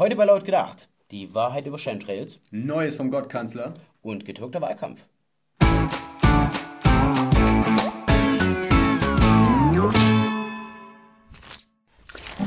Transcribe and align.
Heute 0.00 0.16
bei 0.16 0.24
Laut 0.24 0.46
gedacht. 0.46 0.88
Die 1.10 1.34
Wahrheit 1.34 1.66
über 1.66 1.76
Chemtrails 1.76 2.40
Neues 2.50 2.96
vom 2.96 3.10
Gottkanzler. 3.10 3.74
und 4.00 4.24
getürkter 4.24 4.62
Wahlkampf. 4.62 5.10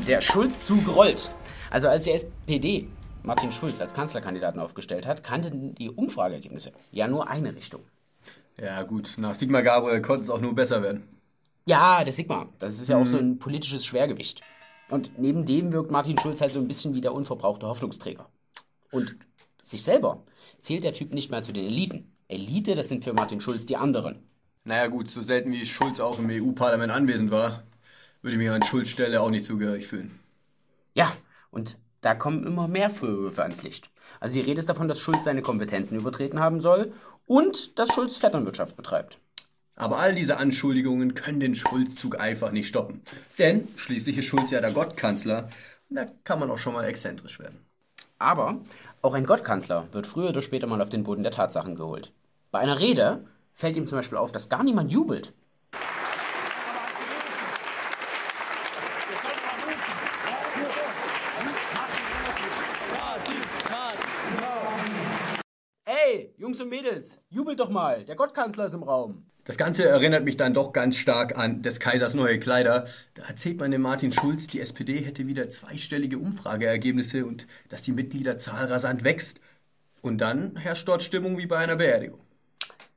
Der 0.08 0.20
Schulz-Zug 0.20 0.96
rollt. 0.96 1.30
Also 1.70 1.86
als 1.86 2.02
die 2.02 2.10
SPD 2.10 2.88
Martin 3.22 3.52
Schulz 3.52 3.80
als 3.80 3.94
Kanzlerkandidaten 3.94 4.60
aufgestellt 4.60 5.06
hat, 5.06 5.22
kannten 5.22 5.76
die 5.76 5.90
Umfrageergebnisse 5.90 6.72
ja 6.90 7.06
nur 7.06 7.30
eine 7.30 7.54
Richtung. 7.54 7.82
Ja, 8.60 8.82
gut, 8.82 9.14
nach 9.16 9.36
Sigmar 9.36 9.62
Gabriel 9.62 10.02
konnte 10.02 10.22
es 10.22 10.30
auch 10.30 10.40
nur 10.40 10.56
besser 10.56 10.82
werden. 10.82 11.06
Ja, 11.66 12.02
der 12.02 12.12
Sigma. 12.12 12.48
Das 12.58 12.80
ist 12.80 12.88
ja 12.88 12.96
auch 12.96 13.06
so 13.06 13.16
ein 13.16 13.38
politisches 13.38 13.86
Schwergewicht. 13.86 14.42
Und 14.90 15.18
neben 15.18 15.46
dem 15.46 15.72
wirkt 15.72 15.90
Martin 15.90 16.18
Schulz 16.18 16.40
halt 16.40 16.52
so 16.52 16.60
ein 16.60 16.68
bisschen 16.68 16.94
wie 16.94 17.00
der 17.00 17.14
unverbrauchte 17.14 17.66
Hoffnungsträger. 17.66 18.28
Und 18.90 19.16
sich 19.62 19.82
selber 19.82 20.24
zählt 20.58 20.84
der 20.84 20.92
Typ 20.92 21.12
nicht 21.12 21.30
mal 21.30 21.42
zu 21.42 21.52
den 21.52 21.66
Eliten. 21.66 22.12
Elite, 22.28 22.74
das 22.74 22.88
sind 22.88 23.04
für 23.04 23.12
Martin 23.12 23.40
Schulz 23.40 23.66
die 23.66 23.76
anderen. 23.76 24.22
Naja, 24.64 24.86
gut, 24.86 25.08
so 25.08 25.22
selten 25.22 25.52
wie 25.52 25.66
Schulz 25.66 26.00
auch 26.00 26.18
im 26.18 26.30
EU-Parlament 26.30 26.92
anwesend 26.92 27.30
war, 27.30 27.64
würde 28.22 28.32
ich 28.32 28.38
mich 28.38 28.50
an 28.50 28.62
Schulz 28.62 28.88
Stelle 28.88 29.20
auch 29.20 29.30
nicht 29.30 29.44
zugehörig 29.44 29.86
fühlen. 29.86 30.18
Ja, 30.94 31.12
und 31.50 31.78
da 32.00 32.14
kommen 32.14 32.46
immer 32.46 32.68
mehr 32.68 32.90
Vorwürfe 32.90 33.42
ans 33.42 33.62
Licht. 33.62 33.90
Also 34.20 34.34
die 34.34 34.42
Rede 34.42 34.58
ist 34.58 34.68
davon, 34.68 34.88
dass 34.88 35.00
Schulz 35.00 35.24
seine 35.24 35.42
Kompetenzen 35.42 35.96
übertreten 35.96 36.40
haben 36.40 36.60
soll 36.60 36.92
und 37.26 37.78
dass 37.78 37.92
Schulz 37.94 38.16
Vetternwirtschaft 38.16 38.76
betreibt. 38.76 39.18
Aber 39.76 39.98
all 39.98 40.14
diese 40.14 40.36
Anschuldigungen 40.36 41.14
können 41.14 41.40
den 41.40 41.54
Schulzzug 41.54 42.20
einfach 42.20 42.52
nicht 42.52 42.68
stoppen. 42.68 43.02
Denn 43.38 43.68
schließlich 43.76 44.18
ist 44.18 44.26
Schulz 44.26 44.50
ja 44.50 44.60
der 44.60 44.72
Gottkanzler 44.72 45.48
da 45.94 46.06
kann 46.24 46.40
man 46.40 46.50
auch 46.50 46.58
schon 46.58 46.74
mal 46.74 46.84
exzentrisch 46.84 47.38
werden. 47.38 47.64
Aber 48.18 48.60
auch 49.02 49.14
ein 49.14 49.26
Gottkanzler 49.26 49.86
wird 49.92 50.06
früher 50.06 50.30
oder 50.30 50.42
später 50.42 50.66
mal 50.66 50.82
auf 50.82 50.88
den 50.88 51.04
Boden 51.04 51.22
der 51.22 51.32
Tatsachen 51.32 51.76
geholt. 51.76 52.12
Bei 52.50 52.60
einer 52.60 52.78
Rede 52.78 53.24
fällt 53.52 53.76
ihm 53.76 53.86
zum 53.86 53.98
Beispiel 53.98 54.18
auf, 54.18 54.32
dass 54.32 54.48
gar 54.48 54.64
niemand 54.64 54.90
jubelt. 54.90 55.32
Jungs 66.54 66.62
und 66.62 66.68
Mädels, 66.68 67.18
jubelt 67.30 67.58
doch 67.58 67.68
mal, 67.68 68.04
der 68.04 68.14
Gottkanzler 68.14 68.66
ist 68.66 68.74
im 68.74 68.84
Raum. 68.84 69.24
Das 69.42 69.56
Ganze 69.56 69.88
erinnert 69.88 70.24
mich 70.24 70.36
dann 70.36 70.54
doch 70.54 70.72
ganz 70.72 70.96
stark 70.96 71.36
an 71.36 71.62
des 71.62 71.80
Kaisers 71.80 72.14
neue 72.14 72.38
Kleider. 72.38 72.86
Da 73.14 73.24
erzählt 73.24 73.58
man 73.58 73.72
dem 73.72 73.82
Martin 73.82 74.12
Schulz, 74.12 74.46
die 74.46 74.60
SPD 74.60 74.98
hätte 74.98 75.26
wieder 75.26 75.48
zweistellige 75.48 76.16
Umfrageergebnisse 76.16 77.26
und 77.26 77.48
dass 77.70 77.82
die 77.82 77.90
Mitgliederzahl 77.90 78.66
rasant 78.66 79.02
wächst. 79.02 79.40
Und 80.00 80.18
dann 80.18 80.54
herrscht 80.54 80.86
dort 80.86 81.02
Stimmung 81.02 81.38
wie 81.38 81.46
bei 81.46 81.56
einer 81.56 81.74
Beerdigung. 81.74 82.20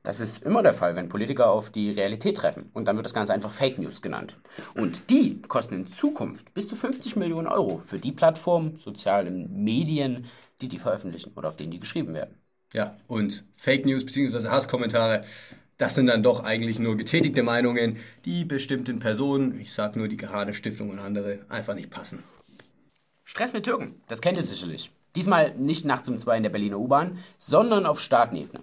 Das 0.04 0.20
ist 0.20 0.44
immer 0.44 0.62
der 0.62 0.74
Fall, 0.74 0.94
wenn 0.94 1.08
Politiker 1.08 1.50
auf 1.50 1.70
die 1.70 1.90
Realität 1.90 2.36
treffen. 2.36 2.70
Und 2.74 2.86
dann 2.86 2.94
wird 2.94 3.06
das 3.06 3.14
Ganze 3.14 3.34
einfach 3.34 3.50
Fake 3.50 3.78
News 3.78 4.02
genannt. 4.02 4.38
Und 4.76 5.10
die 5.10 5.42
kosten 5.42 5.74
in 5.74 5.86
Zukunft 5.88 6.54
bis 6.54 6.68
zu 6.68 6.76
50 6.76 7.16
Millionen 7.16 7.48
Euro 7.48 7.78
für 7.78 7.98
die 7.98 8.12
Plattformen, 8.12 8.76
sozialen 8.76 9.64
Medien, 9.64 10.26
die 10.60 10.68
die 10.68 10.78
veröffentlichen 10.78 11.32
oder 11.34 11.48
auf 11.48 11.56
denen 11.56 11.72
die 11.72 11.80
geschrieben 11.80 12.14
werden. 12.14 12.36
Ja, 12.74 12.96
und 13.06 13.44
Fake 13.56 13.86
News 13.86 14.04
bzw. 14.04 14.48
Hasskommentare, 14.48 15.24
das 15.78 15.94
sind 15.94 16.08
dann 16.08 16.22
doch 16.22 16.44
eigentlich 16.44 16.78
nur 16.78 16.96
getätigte 16.96 17.42
Meinungen, 17.42 17.96
die 18.24 18.44
bestimmten 18.44 18.98
Personen, 18.98 19.58
ich 19.60 19.72
sag 19.72 19.96
nur 19.96 20.08
die 20.08 20.18
Gehane 20.18 20.52
Stiftung 20.52 20.90
und 20.90 20.98
andere, 20.98 21.38
einfach 21.48 21.74
nicht 21.74 21.90
passen. 21.90 22.22
Stress 23.24 23.52
mit 23.52 23.64
Türken, 23.64 24.00
das 24.08 24.20
kennt 24.20 24.36
ihr 24.36 24.42
sicherlich. 24.42 24.90
Diesmal 25.14 25.54
nicht 25.56 25.86
nachts 25.86 26.08
um 26.08 26.18
zwei 26.18 26.36
in 26.36 26.42
der 26.42 26.50
Berliner 26.50 26.78
U-Bahn, 26.78 27.18
sondern 27.38 27.86
auf 27.86 28.00
Staatenebene. 28.00 28.60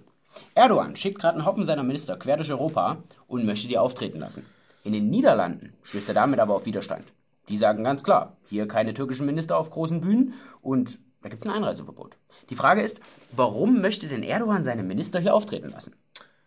Erdogan 0.54 0.94
schickt 0.94 1.18
gerade 1.18 1.38
einen 1.38 1.46
Haufen 1.46 1.64
seiner 1.64 1.82
Minister 1.82 2.16
quer 2.16 2.36
durch 2.36 2.50
Europa 2.50 2.98
und 3.26 3.44
möchte 3.44 3.68
die 3.68 3.78
auftreten 3.78 4.20
lassen. 4.20 4.46
In 4.84 4.92
den 4.92 5.10
Niederlanden 5.10 5.72
stößt 5.82 6.08
er 6.08 6.14
damit 6.14 6.38
aber 6.38 6.54
auf 6.54 6.66
Widerstand. 6.66 7.04
Die 7.48 7.56
sagen 7.56 7.82
ganz 7.82 8.04
klar, 8.04 8.36
hier 8.46 8.68
keine 8.68 8.94
türkischen 8.94 9.26
Minister 9.26 9.56
auf 9.56 9.70
großen 9.70 10.00
Bühnen 10.00 10.34
und 10.62 10.98
da 11.26 11.30
gibt 11.30 11.42
es 11.42 11.48
ein 11.48 11.54
Einreiseverbot. 11.54 12.16
Die 12.50 12.54
Frage 12.54 12.82
ist, 12.82 13.00
warum 13.32 13.80
möchte 13.80 14.06
denn 14.06 14.22
Erdogan 14.22 14.62
seine 14.62 14.84
Minister 14.84 15.18
hier 15.18 15.34
auftreten 15.34 15.70
lassen? 15.70 15.96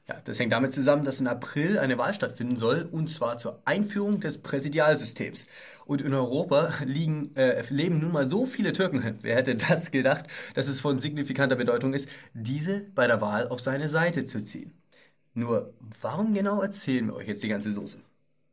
Ja, 0.07 0.15
das 0.23 0.39
hängt 0.39 0.53
damit 0.53 0.71
zusammen, 0.71 1.03
dass 1.03 1.19
im 1.19 1.27
April 1.27 1.77
eine 1.77 1.97
Wahl 1.97 2.13
stattfinden 2.13 2.55
soll, 2.55 2.87
und 2.89 3.11
zwar 3.11 3.37
zur 3.37 3.61
Einführung 3.65 4.21
des 4.21 4.37
Präsidialsystems. 4.37 5.45
Und 5.85 6.01
in 6.01 6.13
Europa 6.13 6.73
liegen, 6.85 7.35
äh, 7.35 7.61
leben 7.69 7.99
nun 7.99 8.13
mal 8.13 8.25
so 8.25 8.45
viele 8.45 8.71
Türken, 8.71 9.17
wer 9.21 9.35
hätte 9.35 9.55
das 9.55 9.91
gedacht, 9.91 10.27
dass 10.55 10.69
es 10.69 10.79
von 10.79 10.97
signifikanter 10.97 11.57
Bedeutung 11.57 11.93
ist, 11.93 12.07
diese 12.33 12.79
bei 12.95 13.05
der 13.05 13.19
Wahl 13.19 13.49
auf 13.49 13.59
seine 13.59 13.89
Seite 13.89 14.23
zu 14.23 14.41
ziehen. 14.41 14.71
Nur, 15.33 15.73
warum 15.99 16.33
genau 16.33 16.61
erzählen 16.61 17.07
wir 17.07 17.15
euch 17.15 17.27
jetzt 17.27 17.43
die 17.43 17.49
ganze 17.49 17.71
Soße? 17.71 17.97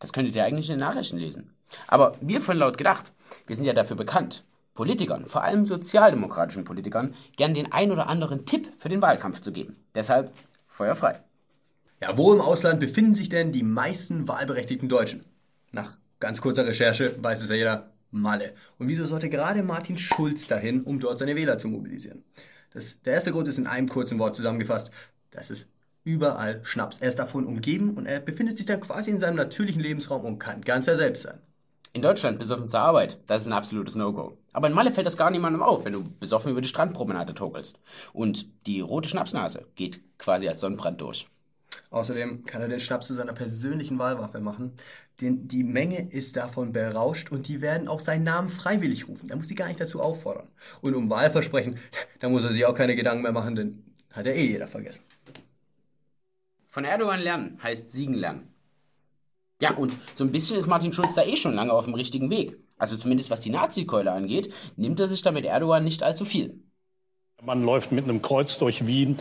Das 0.01 0.13
könntet 0.13 0.35
ihr 0.35 0.45
eigentlich 0.45 0.69
in 0.69 0.75
den 0.75 0.81
Nachrichten 0.81 1.19
lesen. 1.19 1.55
Aber 1.87 2.17
wir 2.21 2.41
von 2.41 2.59
Laut 2.59 2.79
gedacht, 2.79 3.13
wir 3.47 3.55
sind 3.55 3.65
ja 3.65 3.73
dafür 3.73 3.97
bekannt, 3.97 4.45
Politikern, 4.77 5.27
vor 5.27 5.43
allem 5.43 5.65
sozialdemokratischen 5.65 6.63
Politikern, 6.63 7.15
gern 7.37 7.55
den 7.55 7.73
ein 7.73 7.91
oder 7.91 8.07
anderen 8.07 8.47
Tipp 8.47 8.69
für 8.79 8.89
den 8.89 9.03
Wahlkampf 9.03 9.41
zu 9.41 9.51
geben. 9.51 9.77
Deshalb 9.95 10.33
Feuer 10.69 10.95
frei. 10.95 11.21
Ja, 12.01 12.17
wo 12.17 12.33
im 12.33 12.41
Ausland 12.41 12.79
befinden 12.79 13.15
sich 13.15 13.29
denn 13.29 13.51
die 13.51 13.63
meisten 13.63 14.29
wahlberechtigten 14.29 14.89
Deutschen? 14.89 15.25
Nach 15.73 15.97
ganz 16.21 16.41
kurzer 16.41 16.67
Recherche 16.67 17.17
weiß 17.21 17.43
es 17.43 17.49
ja 17.49 17.57
jeder, 17.57 17.91
Malle. 18.11 18.55
Und 18.79 18.89
wieso 18.89 19.05
sollte 19.05 19.29
gerade 19.29 19.63
Martin 19.63 19.99
Schulz 19.99 20.47
dahin, 20.47 20.83
um 20.83 21.01
dort 21.01 21.19
seine 21.19 21.37
Wähler 21.37 21.59
zu 21.59 21.69
mobilisieren? 21.69 22.25
Das, 22.73 23.01
der 23.03 23.15
erste 23.15 23.33
Grund 23.33 23.49
ist 23.49 23.59
in 23.59 23.67
einem 23.67 23.89
kurzen 23.89 24.19
Wort 24.19 24.37
zusammengefasst. 24.37 24.91
Das 25.31 25.51
ist 25.51 25.67
überall 26.05 26.61
Schnaps. 26.63 27.01
Er 27.01 27.09
ist 27.09 27.19
davon 27.19 27.47
umgeben 27.47 27.95
und 27.95 28.07
er 28.07 28.21
befindet 28.21 28.57
sich 28.57 28.67
dann 28.67 28.81
quasi 28.81 29.11
in 29.11 29.19
seinem 29.19 29.37
natürlichen 29.37 29.81
Lebensraum 29.81 30.25
und 30.25 30.39
kann 30.39 30.63
ganz 30.63 30.87
er 30.87 30.97
selbst 30.97 31.25
sein. 31.25 31.41
In 31.97 32.03
Deutschland 32.03 32.39
besoffen 32.39 32.69
zur 32.69 32.81
Arbeit, 32.81 33.21
das 33.27 33.41
ist 33.41 33.47
ein 33.47 33.55
absolutes 33.55 33.95
No-Go. 33.95 34.37
Aber 34.53 34.69
in 34.69 34.75
Malle 34.75 34.93
fällt 34.93 35.07
das 35.07 35.17
gar 35.17 35.31
niemandem 35.31 35.63
auf, 35.63 35.87
wenn 35.87 35.95
du 35.95 36.05
besoffen 36.21 36.53
über 36.53 36.61
die 36.61 36.69
Strandpromenade 36.69 37.33
tokelst. 37.33 37.81
Und 38.13 38.49
die 38.67 38.81
rote 38.81 39.09
Schnapsnase 39.09 39.65
geht 39.77 40.03
quasi 40.19 40.47
als 40.47 40.61
Sonnenbrand 40.61 41.01
durch. 41.01 41.27
Außerdem 41.89 42.45
kann 42.45 42.61
er 42.61 42.69
den 42.69 42.81
Schnaps 42.81 43.07
zu 43.07 43.15
seiner 43.15 43.33
persönlichen 43.33 43.99
Wahlwaffe 43.99 44.41
machen, 44.41 44.73
denn 45.23 45.49
die 45.49 45.65
Menge 45.65 46.11
ist 46.11 46.37
davon 46.37 46.73
berauscht 46.73 47.33
und 47.33 47.49
die 47.49 47.63
werden 47.63 47.89
auch 47.89 48.01
seinen 48.01 48.25
Namen 48.25 48.51
freiwillig 48.51 49.09
rufen. 49.09 49.31
Er 49.31 49.37
muss 49.37 49.49
sie 49.49 49.55
gar 49.55 49.69
nicht 49.69 49.81
dazu 49.81 50.03
auffordern. 50.03 50.49
Und 50.83 50.95
um 50.97 51.09
Wahlversprechen, 51.09 51.79
da 52.21 52.29
muss 52.29 52.45
er 52.45 52.53
sich 52.53 52.67
auch 52.67 52.75
keine 52.75 52.95
Gedanken 52.95 53.23
mehr 53.23 53.33
machen, 53.33 53.57
denn 53.57 53.83
hat 54.13 54.27
ja 54.27 54.33
eh 54.33 54.45
jeder 54.45 54.69
vergessen. 54.69 55.01
Von 56.69 56.85
Erdogan 56.85 57.21
lernen 57.21 57.59
heißt 57.63 57.91
siegen 57.91 58.13
lernen. 58.13 58.53
Ja, 59.61 59.75
und 59.75 59.93
so 60.15 60.25
ein 60.25 60.33
bisschen 60.33 60.59
ist 60.59 60.67
Martin 60.67 60.93
Schulz 60.93 61.15
da 61.15 61.23
eh 61.23 61.37
schon 61.37 61.55
lange 61.55 61.73
auf 61.73 61.87
dem 61.87 61.95
richtigen 61.95 62.31
Weg. 62.31 62.59
Also 62.79 62.97
zumindest 62.97 63.31
was 63.31 63.41
die 63.41 63.51
Nazi-Keule 63.51 64.13
angeht, 64.13 64.53
nimmt 64.77 65.01
er 65.01 65.09
sich 65.09 65.23
da 65.23 65.33
mit 65.33 65.47
Erdogan 65.47 65.85
nicht 65.85 66.03
allzu 66.03 66.25
viel. 66.25 66.61
Man 67.43 67.65
läuft 67.65 67.93
mit 67.93 68.05
einem 68.05 68.23
Kreuz 68.23 68.59
durch 68.59 68.87
Wien 68.87 69.19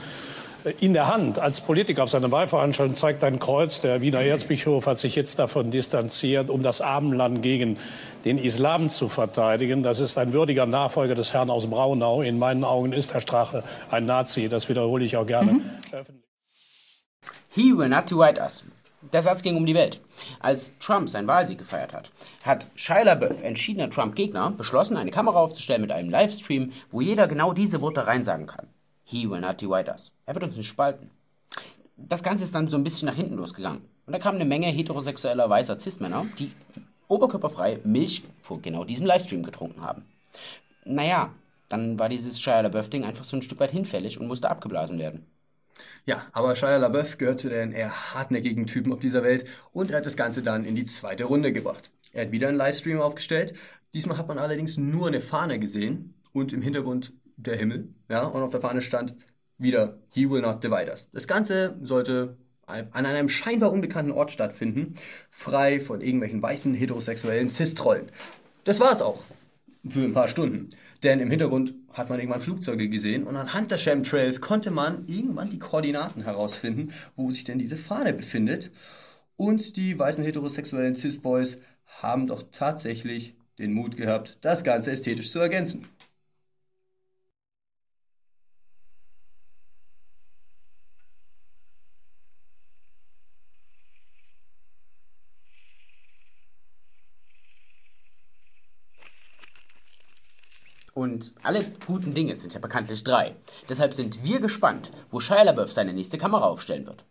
in 0.80 0.94
der 0.94 1.08
Hand 1.08 1.38
als 1.38 1.62
Politiker 1.62 2.04
auf 2.04 2.10
seiner 2.10 2.32
Wahlveranstaltung 2.32 2.96
zeigt 2.96 3.24
ein 3.24 3.38
Kreuz. 3.38 3.82
Der 3.82 4.02
Wiener 4.02 4.22
Erzbischof 4.22 4.88
hat 4.88 4.98
sich 4.98 5.16
jetzt 5.16 5.38
davon 5.38 5.70
distanziert, 5.70 6.50
um 6.50 6.64
das 6.64 6.82
Abendland 6.82 7.44
gegen 7.44 7.78
den 8.26 8.40
Islam 8.40 8.90
zu 8.90 9.08
verteidigen. 9.08 9.84
Das 9.84 10.00
ist 10.00 10.18
ein 10.18 10.34
würdiger 10.34 10.66
Nachfolger 10.66 11.14
des 11.14 11.34
Herrn 11.34 11.52
aus 11.52 11.68
Braunau. 11.70 12.24
In 12.24 12.40
meinen 12.40 12.64
Augen 12.64 12.94
ist 12.94 13.14
Herr 13.14 13.22
Strache 13.22 13.64
ein 13.92 14.08
Nazi. 14.08 14.50
Das 14.50 14.68
wiederhole 14.68 15.06
ich 15.06 15.18
auch 15.18 15.28
gerne 15.28 15.62
öffentlich. 15.92 16.26
He 17.50 17.72
will 17.72 17.88
not 17.88 18.10
divide 18.10 18.42
us. 18.42 18.66
Der 19.14 19.22
Satz 19.22 19.44
ging 19.44 19.56
um 19.56 19.66
die 19.66 19.76
Welt. 19.76 20.02
Als 20.40 20.74
Trump 20.80 21.10
seinen 21.10 21.28
Wahlsieg 21.28 21.58
gefeiert 21.58 21.94
hat, 21.94 22.12
hat 22.44 22.68
Shia 22.76 23.04
LaBeouf, 23.04 23.42
entschiedener 23.42 23.90
Trump-Gegner, 23.90 24.52
beschlossen, 24.52 24.98
eine 24.98 25.12
Kamera 25.12 25.40
aufzustellen 25.40 25.82
mit 25.82 25.92
einem 25.92 26.10
Livestream, 26.10 26.72
wo 26.92 27.02
jeder 27.02 27.28
genau 27.28 27.54
diese 27.54 27.82
Worte 27.82 28.08
reinsagen 28.08 28.48
kann. 28.48 28.68
He 29.04 29.30
will 29.30 29.42
not 29.42 29.62
divide 29.62 29.92
us. 29.92 30.12
Er 30.26 30.34
wird 30.34 30.44
uns 30.44 30.58
nicht 30.58 30.68
spalten. 30.68 31.12
Das 31.98 32.24
Ganze 32.24 32.44
ist 32.44 32.56
dann 32.56 32.68
so 32.68 32.78
ein 32.78 32.84
bisschen 32.84 33.08
nach 33.08 33.16
hinten 33.16 33.36
losgegangen. 33.36 33.82
Und 34.06 34.14
da 34.14 34.20
kam 34.20 34.36
eine 34.36 34.46
Menge 34.46 34.68
heterosexueller 34.68 35.50
weißer 35.50 35.80
Cis-Männer, 35.80 36.26
die 36.40 36.52
oberkörperfrei 37.08 37.80
Milch 37.84 38.24
vor 38.42 38.62
genau 38.62 38.84
diesem 38.84 39.06
Livestream 39.06 39.44
getrunken 39.44 39.82
haben. 39.82 40.06
Naja, 40.84 41.34
dann 41.70 41.98
war 41.98 42.10
dieses 42.10 42.40
Shia 42.42 42.62
LaBeouf-Ding 42.62 43.04
einfach 43.04 43.24
so 43.24 43.38
ein 43.38 43.42
Stück 43.42 43.60
weit 43.60 43.72
hinfällig 43.72 44.20
und 44.20 44.28
musste 44.28 44.50
abgeblasen 44.50 45.00
werden. 45.00 45.26
Ja, 46.06 46.26
aber 46.32 46.56
Shia 46.56 46.78
LaBeouf 46.78 47.18
gehört 47.18 47.40
zu 47.40 47.50
den 47.50 47.72
eher 47.72 48.14
hartnäckigen 48.14 48.68
Typen 48.68 48.94
auf 48.94 49.00
dieser 49.00 49.24
Welt 49.24 49.46
und 49.72 49.92
er 49.92 49.98
hat 49.98 50.06
das 50.06 50.18
Ganze 50.18 50.44
dann 50.44 50.66
in 50.66 50.76
die 50.76 50.84
zweite 50.84 51.26
Runde 51.26 51.52
gebracht. 51.52 51.92
Er 52.14 52.26
hat 52.26 52.32
wieder 52.32 52.48
einen 52.48 52.58
Livestream 52.58 53.02
aufgestellt. 53.02 53.54
Diesmal 53.94 54.18
hat 54.18 54.28
man 54.28 54.38
allerdings 54.38 54.78
nur 54.78 55.08
eine 55.08 55.22
Fahne 55.22 55.60
gesehen 55.60 56.14
und 56.32 56.54
im 56.54 56.62
Hintergrund 56.62 57.14
der 57.38 57.58
Himmel. 57.58 57.90
Ja, 58.10 58.24
und 58.24 58.42
auf 58.42 58.52
der 58.52 58.62
Fahne 58.62 58.82
stand 58.82 59.16
wieder 59.58 60.00
He 60.10 60.30
will 60.30 60.42
not 60.42 60.64
divide 60.64 60.92
us. 60.92 61.10
Das 61.12 61.28
Ganze 61.28 61.78
sollte 61.82 62.38
an 62.68 63.06
einem 63.06 63.30
scheinbar 63.30 63.72
unbekannten 63.72 64.12
Ort 64.12 64.32
stattfinden, 64.32 64.96
frei 65.30 65.80
von 65.80 66.02
irgendwelchen 66.02 66.42
weißen 66.42 66.74
heterosexuellen 66.74 67.50
Cis-Trollen. 67.50 68.12
Das 68.64 68.80
war's 68.80 69.02
auch. 69.02 69.24
Für 69.88 70.04
ein 70.04 70.14
paar 70.14 70.28
Stunden. 70.28 70.70
Denn 71.04 71.20
im 71.20 71.30
Hintergrund 71.30 71.76
hat 71.94 72.10
man 72.10 72.20
irgendwann 72.20 72.42
Flugzeuge 72.42 72.90
gesehen 72.90 73.24
und 73.24 73.36
anhand 73.36 73.70
der 73.70 73.78
Chemtrails 73.78 74.42
konnte 74.42 74.72
man 74.72 75.06
irgendwann 75.08 75.52
die 75.52 75.60
Koordinaten 75.60 76.24
herausfinden, 76.24 76.92
wo 77.16 77.30
sich 77.30 77.44
denn 77.44 77.60
diese 77.60 77.78
Fahne 77.78 78.14
befindet. 78.14 78.72
Und 79.38 79.78
die 79.78 79.98
weißen 79.98 80.24
heterosexuellen 80.24 80.96
Cis-Boys 80.96 81.58
haben 81.86 82.28
doch 82.28 82.44
tatsächlich 82.52 83.36
den 83.60 83.74
Mut 83.74 83.96
gehabt, 83.96 84.40
das 84.42 84.64
Ganze 84.64 84.92
ästhetisch 84.92 85.32
zu 85.32 85.40
ergänzen. 85.40 85.88
Und 100.96 101.34
alle 101.44 101.62
guten 101.86 102.14
Dinge 102.14 102.38
sind 102.38 102.54
ja 102.54 102.62
bekanntlich 102.62 103.04
drei. 103.04 103.36
Deshalb 103.68 103.94
sind 103.94 104.24
wir 104.24 104.40
gespannt, 104.40 104.92
wo 105.12 105.20
Shia 105.20 105.44
LaBeouf 105.44 105.70
seine 105.70 105.92
nächste 105.92 106.18
Kamera 106.18 106.46
aufstellen 106.46 106.88
wird. 106.88 107.04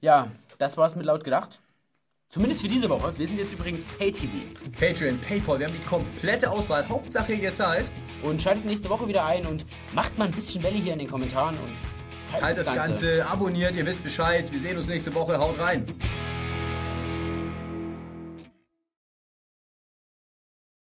Ja, 0.00 0.30
das 0.56 0.78
war's 0.78 0.96
mit 0.96 1.04
laut 1.04 1.22
gedacht. 1.22 1.60
Zumindest 2.30 2.62
für 2.62 2.68
diese 2.68 2.88
Woche. 2.88 3.12
Wir 3.18 3.26
sind 3.26 3.38
jetzt 3.38 3.52
übrigens 3.52 3.84
PayTV. 3.84 4.28
Patreon, 4.78 5.20
Paypal, 5.20 5.58
wir 5.58 5.66
haben 5.66 5.74
die 5.78 5.86
komplette 5.86 6.50
Auswahl. 6.50 6.88
Hauptsache 6.88 7.34
ihr 7.34 7.52
zahlt. 7.52 7.90
Und 8.22 8.40
schaltet 8.40 8.64
nächste 8.64 8.88
Woche 8.88 9.06
wieder 9.06 9.26
ein 9.26 9.44
und 9.44 9.66
macht 9.92 10.16
mal 10.16 10.24
ein 10.24 10.32
bisschen 10.32 10.62
Welle 10.62 10.78
hier 10.78 10.94
in 10.94 11.00
den 11.00 11.10
Kommentaren 11.10 11.58
und 11.58 12.40
Teilt 12.40 12.58
das 12.58 12.74
Ganze, 12.74 13.26
abonniert, 13.26 13.74
ihr 13.74 13.84
wisst 13.84 14.02
Bescheid. 14.02 14.50
Wir 14.50 14.60
sehen 14.60 14.76
uns 14.78 14.88
nächste 14.88 15.14
Woche. 15.14 15.38
Haut 15.38 15.58
rein. 15.58 15.84